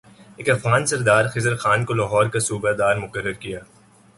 ایک 0.37 0.49
افغان 0.49 0.85
سردار 0.85 1.25
خضر 1.33 1.55
خان 1.55 1.85
کو 1.85 1.93
لاہور 1.93 2.25
کا 2.33 2.39
صوبہ 2.39 2.71
دار 2.79 2.95
مقرر 2.97 3.33
کیا 3.43 3.59